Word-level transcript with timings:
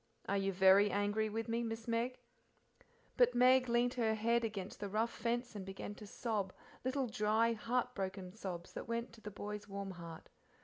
Are 0.27 0.35
you 0.35 0.51
very 0.51 0.89
angry 0.89 1.29
with 1.29 1.47
me, 1.47 1.61
Miss 1.61 1.87
Meg?" 1.87 2.17
But 3.17 3.35
Meg 3.35 3.69
leaned 3.69 3.93
her 3.93 4.15
head 4.15 4.43
against 4.43 4.79
the 4.79 4.89
rough 4.89 5.11
fence 5.13 5.55
and 5.55 5.63
began 5.63 5.93
to 5.93 6.07
sob 6.07 6.53
little, 6.83 7.05
dry, 7.05 7.53
heartbroken 7.53 8.33
sobs 8.33 8.73
that 8.73 8.87
went 8.87 9.13
to 9.13 9.21
the 9.21 9.29
boy's 9.29 9.67
warm 9.67 9.91
heart. 9.91 10.29